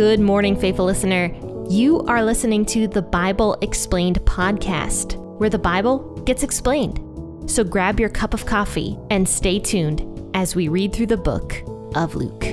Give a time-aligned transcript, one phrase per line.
[0.00, 1.30] Good morning, faithful listener.
[1.68, 6.98] You are listening to the Bible Explained podcast, where the Bible gets explained.
[7.44, 11.62] So grab your cup of coffee and stay tuned as we read through the book
[11.96, 12.44] of Luke.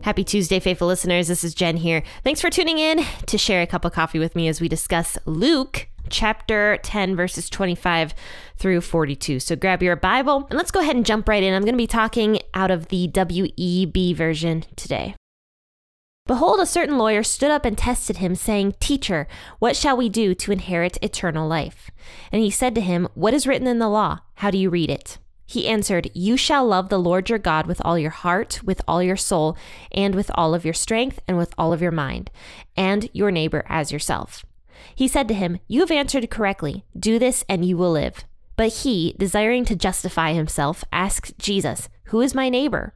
[0.00, 1.28] Happy Tuesday, faithful listeners.
[1.28, 2.02] This is Jen here.
[2.24, 5.18] Thanks for tuning in to share a cup of coffee with me as we discuss
[5.26, 8.14] Luke chapter 10, verses 25
[8.56, 9.40] through 42.
[9.40, 11.54] So grab your Bible and let's go ahead and jump right in.
[11.54, 15.14] I'm going to be talking out of the WEB version today.
[16.28, 19.26] Behold, a certain lawyer stood up and tested him, saying, Teacher,
[19.60, 21.90] what shall we do to inherit eternal life?
[22.30, 24.18] And he said to him, What is written in the law?
[24.34, 25.16] How do you read it?
[25.46, 29.02] He answered, You shall love the Lord your God with all your heart, with all
[29.02, 29.56] your soul,
[29.90, 32.30] and with all of your strength, and with all of your mind,
[32.76, 34.44] and your neighbor as yourself.
[34.94, 36.84] He said to him, You have answered correctly.
[36.98, 38.24] Do this, and you will live.
[38.58, 42.92] But he, desiring to justify himself, asked Jesus, Who is my neighbor?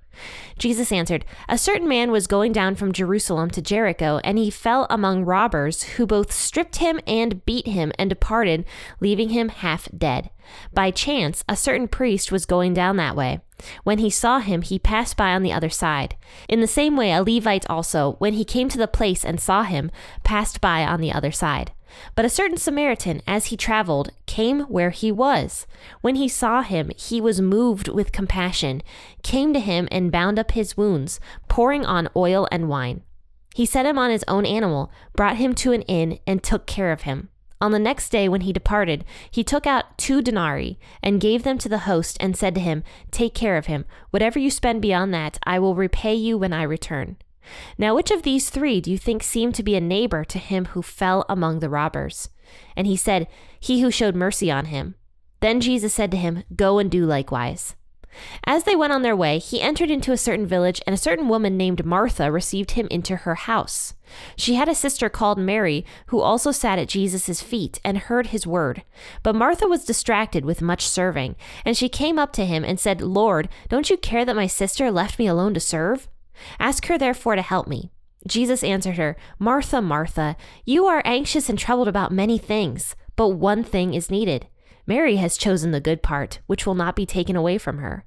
[0.58, 4.88] Jesus answered, A certain man was going down from Jerusalem to Jericho, and he fell
[4.90, 8.64] among robbers, who both stripped him and beat him, and departed,
[8.98, 10.30] leaving him half dead.
[10.74, 13.38] By chance, a certain priest was going down that way.
[13.84, 16.16] When he saw him, he passed by on the other side.
[16.48, 19.62] In the same way, a Levite also, when he came to the place and saw
[19.62, 19.92] him,
[20.24, 21.70] passed by on the other side.
[22.14, 25.66] But a certain Samaritan, as he traveled, came where he was.
[26.00, 28.82] When he saw him, he was moved with compassion,
[29.22, 33.02] came to him and bound up his wounds, pouring on oil and wine.
[33.54, 36.92] He set him on his own animal, brought him to an inn, and took care
[36.92, 37.28] of him.
[37.60, 41.58] On the next day, when he departed, he took out two denarii and gave them
[41.58, 43.84] to the host and said to him, Take care of him.
[44.10, 47.18] Whatever you spend beyond that, I will repay you when I return.
[47.78, 50.66] Now, which of these three do you think seemed to be a neighbor to him
[50.66, 52.28] who fell among the robbers?
[52.76, 54.94] And he said, He who showed mercy on him.
[55.40, 57.74] Then Jesus said to him, Go and do likewise.
[58.44, 61.28] As they went on their way, he entered into a certain village, and a certain
[61.28, 63.94] woman named Martha received him into her house.
[64.36, 68.46] She had a sister called Mary, who also sat at Jesus' feet and heard his
[68.46, 68.82] word.
[69.22, 73.00] But Martha was distracted with much serving, and she came up to him and said,
[73.00, 76.08] Lord, don't you care that my sister left me alone to serve?
[76.58, 77.90] Ask her therefore to help me.
[78.26, 83.64] Jesus answered her, Martha, Martha, you are anxious and troubled about many things, but one
[83.64, 84.46] thing is needed.
[84.86, 88.04] Mary has chosen the good part, which will not be taken away from her.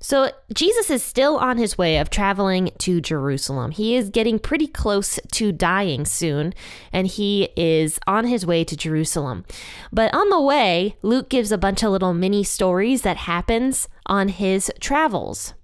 [0.00, 3.72] So, Jesus is still on his way of traveling to Jerusalem.
[3.72, 6.54] He is getting pretty close to dying soon,
[6.92, 9.44] and he is on his way to Jerusalem.
[9.92, 14.28] But on the way, Luke gives a bunch of little mini stories that happens on
[14.28, 15.54] his travels.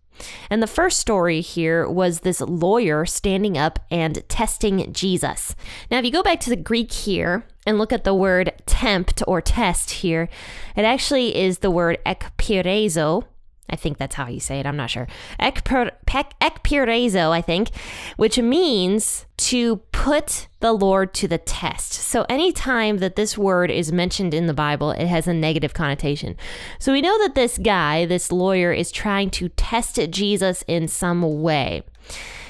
[0.50, 5.54] And the first story here was this lawyer standing up and testing Jesus.
[5.90, 9.22] Now, if you go back to the Greek here and look at the word tempt
[9.26, 10.28] or test here,
[10.76, 13.24] it actually is the word ekpirezo,
[13.70, 14.66] I think that's how you say it.
[14.66, 15.08] I'm not sure.
[15.40, 17.70] Ekpirezo, I think,
[18.16, 21.94] which means to put the Lord to the test.
[21.94, 26.36] So anytime that this word is mentioned in the Bible, it has a negative connotation.
[26.78, 31.42] So we know that this guy, this lawyer, is trying to test Jesus in some
[31.42, 31.82] way.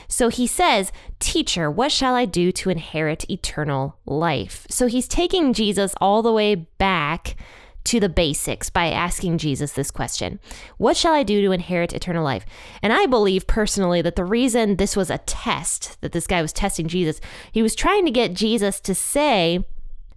[0.08, 4.66] So he says, Teacher, what shall I do to inherit eternal life?
[4.68, 7.36] So he's taking Jesus all the way back
[7.84, 10.40] to the basics by asking Jesus this question
[10.78, 12.46] What shall I do to inherit eternal life?
[12.82, 16.52] And I believe personally that the reason this was a test, that this guy was
[16.52, 17.20] testing Jesus,
[17.52, 19.64] he was trying to get Jesus to say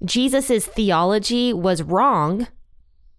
[0.04, 2.48] Jesus's theology was wrong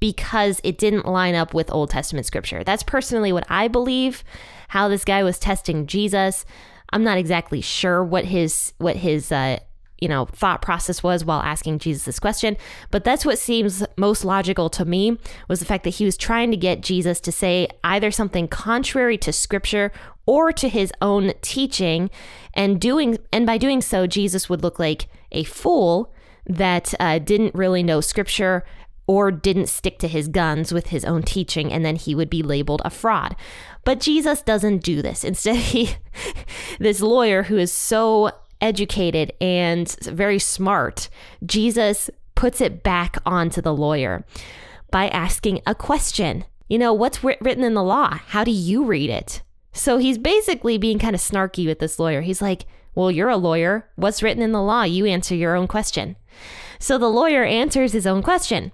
[0.01, 2.63] because it didn't line up with Old Testament scripture.
[2.63, 4.23] That's personally what I believe
[4.69, 6.45] how this guy was testing Jesus.
[6.93, 9.59] I'm not exactly sure what his what his uh,
[10.01, 12.57] you know, thought process was while asking Jesus this question.
[12.91, 16.51] But that's what seems most logical to me was the fact that he was trying
[16.51, 19.93] to get Jesus to say either something contrary to scripture
[20.27, 22.11] or to his own teaching
[22.55, 26.13] and doing and by doing so Jesus would look like a fool
[26.47, 28.65] that uh, didn't really know scripture
[29.07, 32.43] or didn't stick to his guns with his own teaching and then he would be
[32.43, 33.35] labeled a fraud.
[33.85, 35.25] But Jesus doesn't do this.
[35.25, 35.97] Instead, he
[36.79, 41.09] this lawyer who is so educated and very smart,
[41.45, 44.25] Jesus puts it back onto the lawyer
[44.91, 46.45] by asking a question.
[46.69, 48.19] You know, what's written in the law?
[48.29, 49.43] How do you read it?
[49.73, 52.21] So he's basically being kind of snarky with this lawyer.
[52.21, 53.89] He's like, Well, you're a lawyer.
[53.97, 54.83] What's written in the law?
[54.83, 56.17] You answer your own question.
[56.79, 58.73] So the lawyer answers his own question.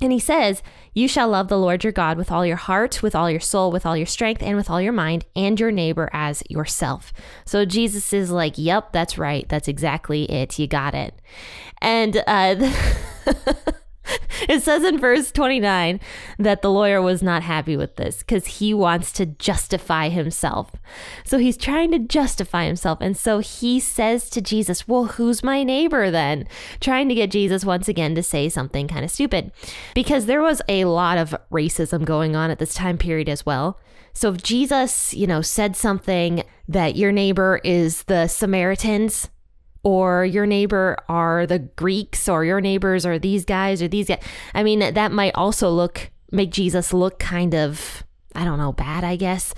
[0.00, 0.62] And he says,
[0.92, 3.70] You shall love the Lord your God with all your heart, with all your soul,
[3.70, 7.12] with all your strength, and with all your mind, and your neighbor as yourself.
[7.44, 9.48] So Jesus is like, Yep, that's right.
[9.48, 10.58] That's exactly it.
[10.58, 11.14] You got it.
[11.80, 12.72] And uh,
[14.48, 16.00] it says in verse 29
[16.38, 20.72] that the lawyer was not happy with this because he wants to justify himself.
[21.24, 22.98] So he's trying to justify himself.
[23.00, 26.46] And so he says to Jesus, Well, who's my neighbor then?
[26.80, 29.52] Trying to get Jesus once again to say something kind of stupid
[29.94, 33.78] because there was a lot of racism going on at this time period as well.
[34.12, 39.28] So if Jesus, you know, said something that your neighbor is the Samaritans,
[39.82, 44.22] or your neighbor are the Greeks, or your neighbors are these guys or these guys.
[44.54, 48.02] I mean, that might also look, make Jesus look kind of,
[48.34, 49.54] I don't know, bad, I guess.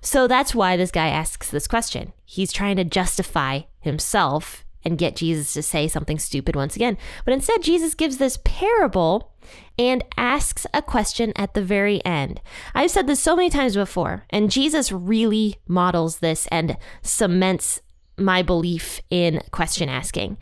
[0.00, 2.12] So that's why this guy asks this question.
[2.24, 6.96] He's trying to justify himself and get Jesus to say something stupid once again.
[7.24, 9.32] But instead, Jesus gives this parable
[9.78, 12.40] and asks a question at the very end.
[12.74, 17.80] I've said this so many times before, and Jesus really models this and cements
[18.18, 20.38] my belief in question asking.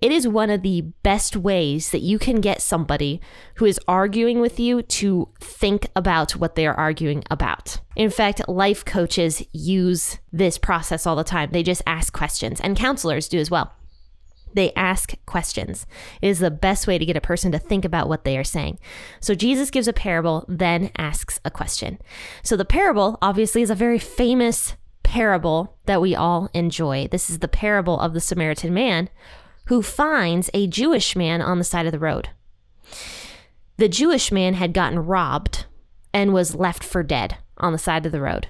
[0.00, 3.20] It is one of the best ways that you can get somebody
[3.56, 7.80] who is arguing with you to think about what they are arguing about.
[7.96, 11.50] In fact, life coaches use this process all the time.
[11.52, 13.72] They just ask questions, and counselors do as well.
[14.54, 15.86] They ask questions.
[16.22, 18.44] It is the best way to get a person to think about what they are
[18.44, 18.78] saying.
[19.20, 21.98] So Jesus gives a parable, then asks a question.
[22.42, 24.74] So the parable, obviously, is a very famous
[25.08, 27.08] parable that we all enjoy.
[27.10, 29.08] This is the parable of the Samaritan man
[29.68, 32.28] who finds a Jewish man on the side of the road.
[33.78, 35.64] The Jewish man had gotten robbed
[36.12, 38.48] and was left for dead on the side of the road.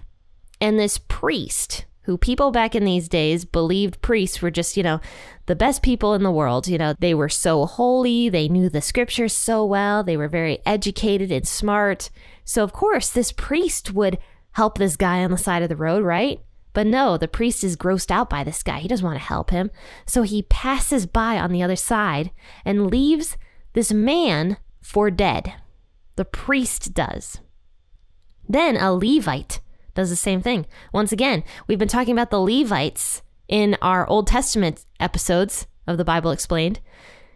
[0.60, 5.00] And this priest, who people back in these days believed priests were just, you know,
[5.46, 6.66] the best people in the world.
[6.66, 10.58] You know, they were so holy, they knew the scriptures so well, they were very
[10.66, 12.10] educated and smart.
[12.44, 14.18] So, of course, this priest would
[14.52, 16.40] help this guy on the side of the road, right?
[16.78, 18.78] But no, the priest is grossed out by this guy.
[18.78, 19.72] He doesn't want to help him.
[20.06, 22.30] So he passes by on the other side
[22.64, 23.36] and leaves
[23.72, 25.54] this man for dead.
[26.14, 27.40] The priest does.
[28.48, 29.58] Then a Levite
[29.96, 30.66] does the same thing.
[30.92, 36.04] Once again, we've been talking about the Levites in our Old Testament episodes of the
[36.04, 36.78] Bible Explained.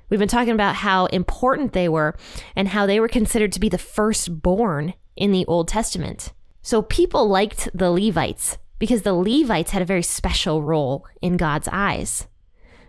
[0.09, 2.15] We've been talking about how important they were
[2.55, 6.33] and how they were considered to be the firstborn in the Old Testament.
[6.63, 11.69] So people liked the Levites because the Levites had a very special role in God's
[11.71, 12.27] eyes.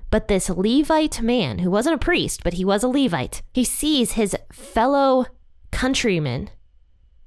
[0.09, 4.13] But this Levite man, who wasn't a priest, but he was a Levite, he sees
[4.13, 5.27] his fellow
[5.69, 6.49] countrymen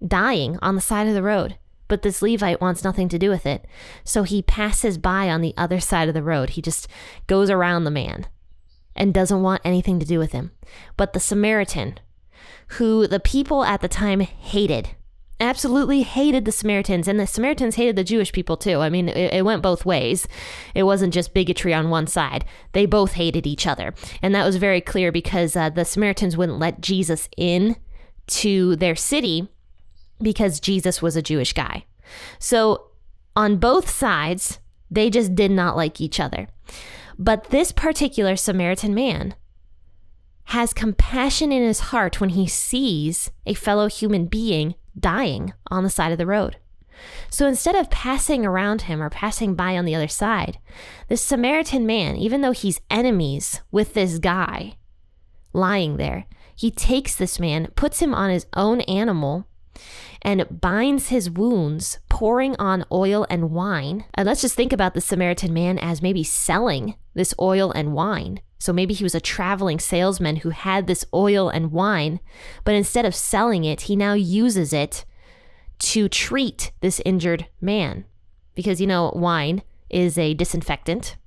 [0.05, 1.59] dying on the side of the road.
[1.87, 3.65] But this Levite wants nothing to do with it.
[4.03, 6.51] So he passes by on the other side of the road.
[6.51, 6.89] He just
[7.29, 8.27] goes around the man
[8.97, 10.51] and doesn't want anything to do with him.
[10.97, 12.01] But the Samaritan,
[12.71, 14.97] who the people at the time hated,
[15.41, 18.81] absolutely hated the Samaritans, and the Samaritans hated the Jewish people too.
[18.81, 20.27] I mean, it, it, went both ways.
[20.75, 23.95] It wasn't just bigotry on one side, they both hated each other.
[24.23, 27.77] And that was very clear because uh, the Samaritans wouldn't let Jesus in
[28.29, 29.49] to their city
[30.21, 31.85] because Jesus was a Jewish guy.
[32.39, 32.91] So
[33.35, 34.61] on both sides,
[34.91, 36.49] they just did not like each other.
[37.19, 39.35] But this particular Samaritan man
[40.51, 45.91] has compassion in his heart when he sees a fellow human being dying on the
[45.91, 46.57] side of the road.
[47.31, 50.59] So instead of passing around him or passing by on the other side,
[51.09, 54.79] this Samaritan man, even though he's enemies with this guy
[55.53, 59.47] lying there, he takes this man, puts him on his own animal,
[60.23, 64.03] and binds his wounds, pouring on oil and wine.
[64.15, 68.41] And let's just think about the Samaritan man as maybe selling this oil and wine.
[68.59, 72.21] So maybe he was a traveling salesman who had this oil and wine,
[72.65, 75.05] but instead of selling it, he now uses it
[75.81, 78.07] to treat this injured man.
[78.55, 81.19] Because, you know, wine is a disinfectant.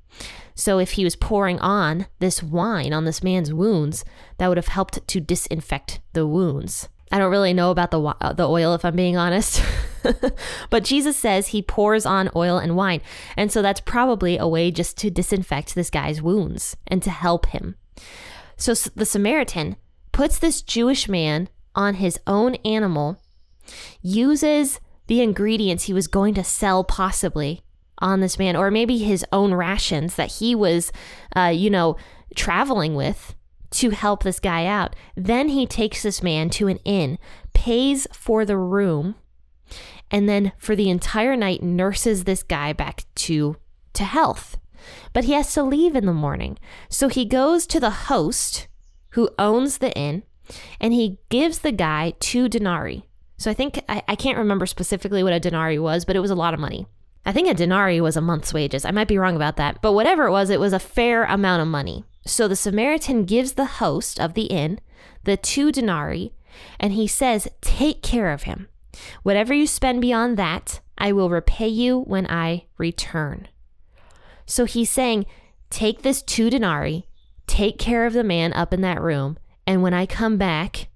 [0.55, 4.03] So if he was pouring on this wine on this man's wounds,
[4.39, 6.89] that would have helped to disinfect the wounds.
[7.11, 9.63] I don't really know about the uh, the oil if I'm being honest.
[10.69, 13.01] but Jesus says he pours on oil and wine.
[13.35, 17.47] And so that's probably a way just to disinfect this guy's wounds and to help
[17.47, 17.75] him.
[18.55, 19.75] So the Samaritan
[20.11, 23.21] puts this Jewish man on his own animal,
[24.01, 27.61] uses the ingredients he was going to sell possibly
[27.99, 30.91] on this man, or maybe his own rations that he was,
[31.35, 31.97] uh, you know,
[32.35, 33.35] traveling with
[33.71, 34.95] to help this guy out.
[35.15, 37.19] Then he takes this man to an inn,
[37.53, 39.15] pays for the room,
[40.11, 43.57] and then for the entire night nurses this guy back to
[43.93, 44.57] to health.
[45.13, 46.57] But he has to leave in the morning.
[46.89, 48.67] So he goes to the host
[49.09, 50.23] who owns the inn
[50.79, 53.05] and he gives the guy two denarii.
[53.37, 56.31] So I think I, I can't remember specifically what a denarii was, but it was
[56.31, 56.85] a lot of money.
[57.25, 58.85] I think a denarii was a month's wages.
[58.85, 59.81] I might be wrong about that.
[59.81, 62.05] But whatever it was, it was a fair amount of money.
[62.25, 64.79] So the Samaritan gives the host of the inn
[65.23, 66.33] the two denarii
[66.79, 68.67] and he says, Take care of him.
[69.23, 73.47] Whatever you spend beyond that, I will repay you when I return.
[74.45, 75.25] So he's saying,
[75.69, 77.07] Take this two denarii,
[77.47, 80.87] take care of the man up in that room, and when I come back,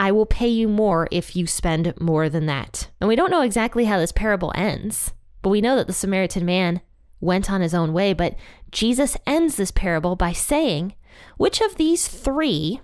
[0.00, 2.88] I will pay you more if you spend more than that.
[3.00, 6.44] And we don't know exactly how this parable ends, but we know that the Samaritan
[6.44, 6.80] man
[7.20, 8.12] went on his own way.
[8.12, 8.36] But
[8.70, 10.94] Jesus ends this parable by saying,
[11.36, 12.80] Which of these three,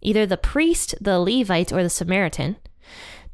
[0.00, 2.56] either the priest, the Levite, or the Samaritan,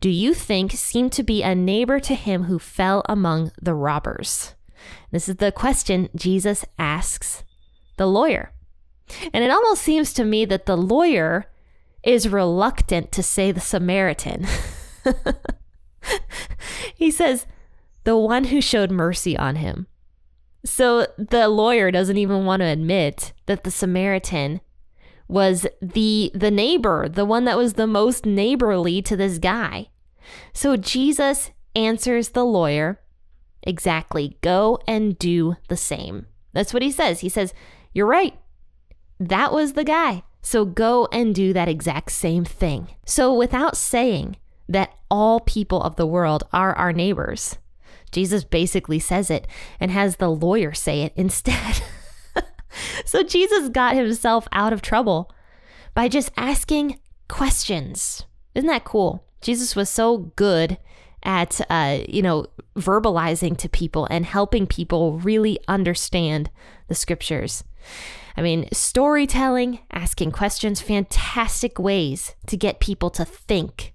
[0.00, 4.54] do you think seemed to be a neighbor to him who fell among the robbers?
[5.10, 7.42] This is the question Jesus asks
[7.96, 8.52] the lawyer.
[9.32, 11.46] And it almost seems to me that the lawyer
[12.04, 14.46] is reluctant to say the Samaritan.
[16.94, 17.46] he says,
[18.04, 19.86] the one who showed mercy on him.
[20.64, 24.60] So the lawyer doesn't even want to admit that the Samaritan
[25.28, 29.88] was the the neighbor, the one that was the most neighborly to this guy.
[30.52, 33.00] So Jesus answers the lawyer
[33.62, 36.26] exactly, go and do the same.
[36.52, 37.20] That's what he says.
[37.20, 37.52] He says,
[37.92, 38.38] "You're right.
[39.20, 40.22] That was the guy.
[40.40, 42.88] So go and do that exact same thing.
[43.04, 44.36] So without saying
[44.68, 47.58] that all people of the world are our neighbors,
[48.08, 49.46] Jesus basically says it
[49.80, 51.82] and has the lawyer say it instead.
[53.04, 55.30] so Jesus got himself out of trouble
[55.94, 56.98] by just asking
[57.28, 58.24] questions.
[58.54, 59.24] Isn't that cool?
[59.40, 60.78] Jesus was so good
[61.22, 62.46] at uh, you know
[62.76, 66.50] verbalizing to people and helping people really understand
[66.88, 67.64] the scriptures.
[68.36, 73.94] I mean, storytelling, asking questions, fantastic ways to get people to think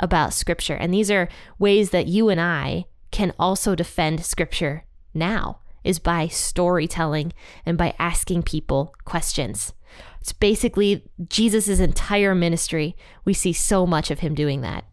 [0.00, 0.74] about scripture.
[0.74, 1.28] And these are
[1.60, 7.32] ways that you and I can also defend scripture now is by storytelling
[7.64, 9.72] and by asking people questions.
[10.20, 12.96] It's basically Jesus' entire ministry.
[13.24, 14.84] We see so much of him doing that.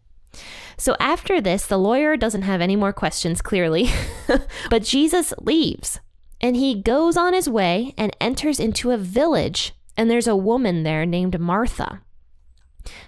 [0.76, 3.90] So after this, the lawyer doesn't have any more questions, clearly,
[4.70, 5.98] but Jesus leaves.
[6.40, 9.72] And he goes on his way and enters into a village.
[9.96, 12.02] And there's a woman there named Martha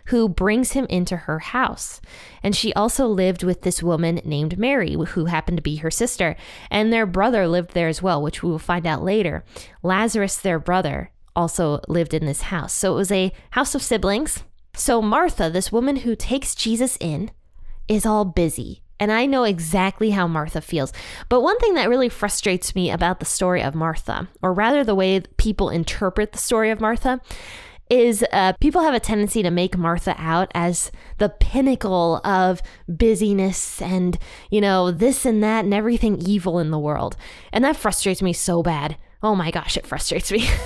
[0.06, 2.00] who brings him into her house.
[2.42, 6.36] And she also lived with this woman named Mary, who happened to be her sister.
[6.70, 9.44] And their brother lived there as well, which we will find out later.
[9.82, 12.72] Lazarus, their brother, also lived in this house.
[12.72, 14.44] So it was a house of siblings.
[14.74, 17.30] So Martha, this woman who takes Jesus in,
[17.86, 20.92] is all busy and I know exactly how Martha feels.
[21.28, 24.94] But one thing that really frustrates me about the story of Martha, or rather the
[24.94, 27.20] way people interpret the story of Martha,
[27.90, 33.82] is uh, people have a tendency to make Martha out as the pinnacle of busyness
[33.82, 34.18] and,
[34.50, 37.16] you know, this and that and everything evil in the world.
[37.52, 38.96] And that frustrates me so bad.
[39.22, 40.48] Oh my gosh, it frustrates me.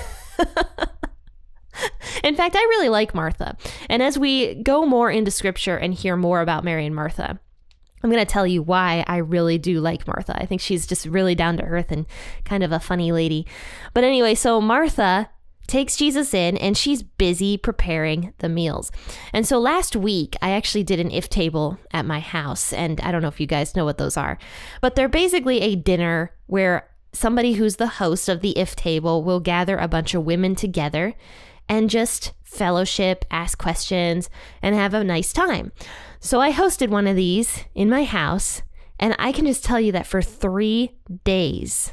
[2.25, 3.56] In fact, I really like Martha.
[3.88, 7.38] And as we go more into scripture and hear more about Mary and Martha,
[8.02, 10.40] I'm going to tell you why I really do like Martha.
[10.40, 12.06] I think she's just really down to earth and
[12.44, 13.46] kind of a funny lady.
[13.92, 15.30] But anyway, so Martha
[15.68, 18.90] takes Jesus in and she's busy preparing the meals.
[19.32, 22.72] And so last week, I actually did an if table at my house.
[22.72, 24.38] And I don't know if you guys know what those are,
[24.80, 29.40] but they're basically a dinner where somebody who's the host of the if table will
[29.40, 31.14] gather a bunch of women together
[31.68, 34.30] and just fellowship, ask questions,
[34.62, 35.70] and have a nice time.
[36.18, 38.62] So I hosted one of these in my house,
[38.98, 41.92] and I can just tell you that for three days,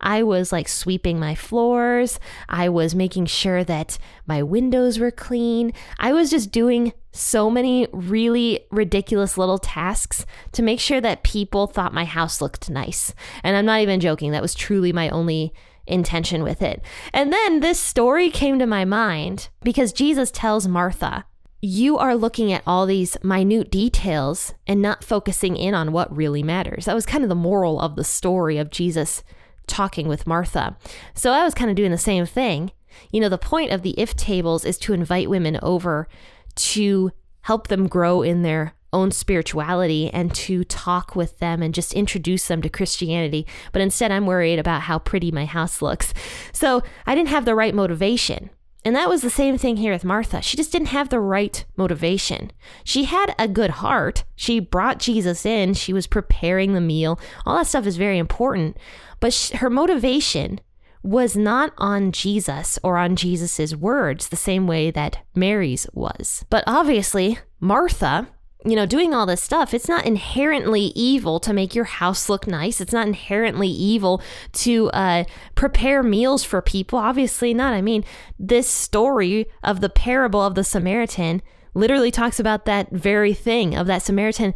[0.00, 2.20] I was like sweeping my floors.
[2.48, 5.72] I was making sure that my windows were clean.
[5.98, 11.66] I was just doing so many really ridiculous little tasks to make sure that people
[11.66, 13.14] thought my house looked nice.
[13.42, 15.52] And I'm not even joking, that was truly my only
[15.86, 16.82] intention with it.
[17.12, 21.24] And then this story came to my mind because Jesus tells Martha,
[21.62, 26.42] you are looking at all these minute details and not focusing in on what really
[26.42, 26.84] matters.
[26.84, 29.24] That was kind of the moral of the story of Jesus
[29.66, 30.76] talking with Martha.
[31.14, 32.72] So I was kind of doing the same thing.
[33.12, 36.08] You know, the point of the if tables is to invite women over
[36.56, 41.92] to help them grow in their own spirituality and to talk with them and just
[41.92, 43.46] introduce them to Christianity.
[43.72, 46.14] But instead, I'm worried about how pretty my house looks.
[46.52, 48.50] So I didn't have the right motivation.
[48.86, 50.40] And that was the same thing here with Martha.
[50.40, 52.52] She just didn't have the right motivation.
[52.84, 54.22] She had a good heart.
[54.36, 55.74] She brought Jesus in.
[55.74, 57.18] She was preparing the meal.
[57.44, 58.76] All that stuff is very important.
[59.20, 60.60] But she, her motivation
[61.02, 66.44] was not on Jesus or on Jesus's words the same way that Mary's was.
[66.50, 68.28] But obviously, Martha
[68.66, 72.48] you know, doing all this stuff, it's not inherently evil to make your house look
[72.48, 72.80] nice.
[72.80, 74.20] It's not inherently evil
[74.54, 76.98] to uh, prepare meals for people.
[76.98, 77.74] Obviously not.
[77.74, 78.04] I mean,
[78.40, 81.42] this story of the parable of the Samaritan
[81.76, 84.54] literally talks about that very thing of that Samaritan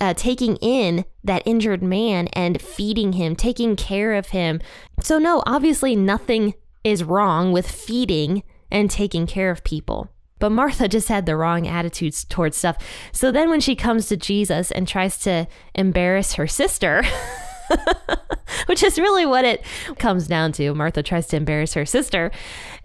[0.00, 4.60] uh, taking in that injured man and feeding him, taking care of him.
[5.00, 10.08] So, no, obviously nothing is wrong with feeding and taking care of people.
[10.38, 12.76] But Martha just had the wrong attitudes towards stuff.
[13.12, 17.04] So then when she comes to Jesus and tries to embarrass her sister,
[18.66, 19.64] which is really what it
[19.98, 20.74] comes down to.
[20.74, 22.30] Martha tries to embarrass her sister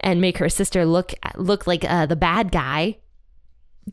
[0.00, 2.96] and make her sister look look like uh, the bad guy.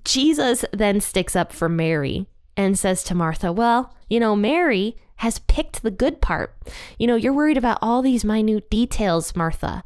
[0.03, 5.39] Jesus then sticks up for Mary and says to Martha, "Well, you know, Mary has
[5.39, 6.55] picked the good part.
[6.97, 9.83] You know, you're worried about all these minute details, Martha.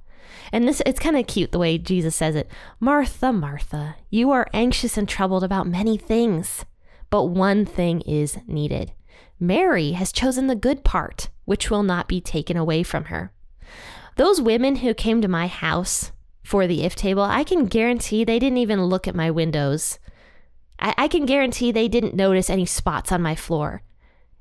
[0.51, 2.49] And this it's kind of cute the way Jesus says it.
[2.79, 6.65] Martha, Martha, you are anxious and troubled about many things,
[7.09, 8.91] but one thing is needed.
[9.39, 13.31] Mary has chosen the good part, which will not be taken away from her.
[14.17, 16.11] Those women who came to my house
[16.43, 19.99] for the if table, I can guarantee they didn't even look at my windows.
[20.79, 23.83] I, I can guarantee they didn't notice any spots on my floor.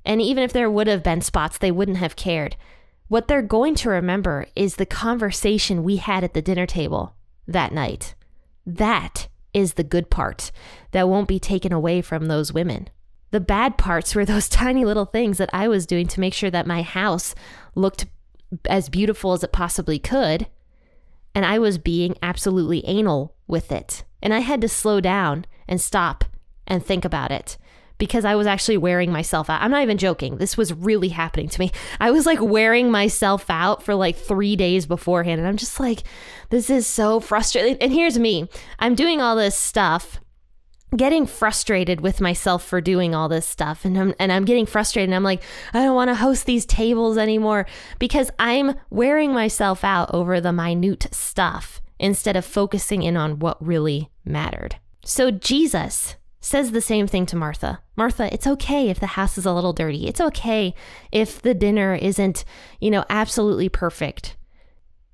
[0.04, 2.56] And even if there would have been spots, they wouldn't have cared.
[3.08, 7.14] What they're going to remember is the conversation we had at the dinner table
[7.46, 8.14] that night.
[8.64, 10.52] That is the good part
[10.92, 12.88] that won't be taken away from those women.
[13.30, 16.50] The bad parts were those tiny little things that I was doing to make sure
[16.50, 17.34] that my house
[17.74, 18.06] looked
[18.68, 20.46] as beautiful as it possibly could.
[21.34, 24.04] And I was being absolutely anal with it.
[24.22, 26.24] And I had to slow down and stop
[26.66, 27.56] and think about it
[28.00, 29.62] because I was actually wearing myself out.
[29.62, 30.38] I'm not even joking.
[30.38, 31.70] This was really happening to me.
[32.00, 35.38] I was like wearing myself out for like three days beforehand.
[35.38, 36.02] And I'm just like,
[36.48, 37.76] this is so frustrating.
[37.80, 40.18] And here's me I'm doing all this stuff.
[40.96, 45.08] Getting frustrated with myself for doing all this stuff, and I'm and I'm getting frustrated.
[45.08, 45.42] And I'm like,
[45.72, 47.66] I don't want to host these tables anymore
[48.00, 53.64] because I'm wearing myself out over the minute stuff instead of focusing in on what
[53.64, 54.76] really mattered.
[55.04, 57.80] So Jesus says the same thing to Martha.
[57.96, 60.08] Martha, it's okay if the house is a little dirty.
[60.08, 60.74] It's okay
[61.12, 62.44] if the dinner isn't,
[62.80, 64.36] you know, absolutely perfect.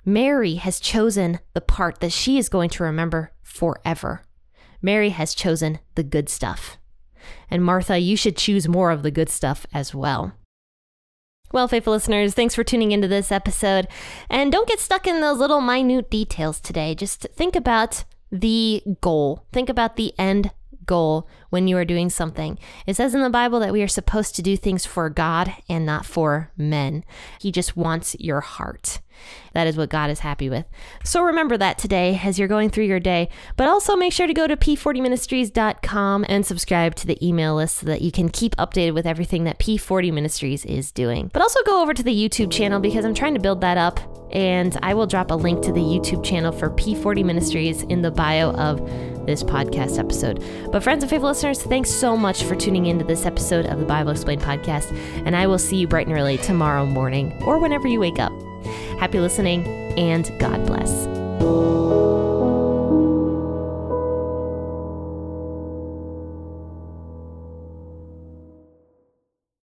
[0.05, 4.23] Mary has chosen the part that she is going to remember forever.
[4.83, 6.79] Mary has chosen the good stuff.
[7.51, 10.33] And Martha, you should choose more of the good stuff as well.
[11.53, 13.87] Well, faithful listeners, thanks for tuning into this episode.
[14.29, 16.95] And don't get stuck in those little minute details today.
[16.95, 20.51] Just think about the goal, think about the end
[20.87, 22.59] goal when you are doing something.
[22.87, 25.85] It says in the Bible that we are supposed to do things for God and
[25.87, 27.05] not for men.
[27.41, 29.01] He just wants your heart.
[29.55, 30.67] That is what God is happy with.
[31.05, 33.29] So remember that today as you're going through your day.
[33.57, 37.87] But also make sure to go to p40ministries.com and subscribe to the email list so
[37.87, 41.31] that you can keep updated with everything that P40 Ministries is doing.
[41.33, 44.01] But also go over to the YouTube channel because I'm trying to build that up.
[44.33, 48.11] And I will drop a link to the YouTube channel for P40 Ministries in the
[48.11, 48.79] bio of
[49.27, 50.43] this podcast episode.
[50.71, 53.87] But, friends and faithful listeners, thanks so much for tuning into this episode of the
[53.87, 54.97] Bible Explained podcast.
[55.25, 58.33] And I will see you bright and early tomorrow morning or whenever you wake up.
[58.99, 59.67] Happy listening
[59.99, 61.07] and God bless.